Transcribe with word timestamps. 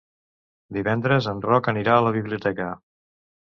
Divendres 0.77 1.29
en 1.33 1.45
Roc 1.47 1.71
anirà 1.73 1.99
a 1.99 2.07
la 2.09 2.17
biblioteca. 2.19 2.73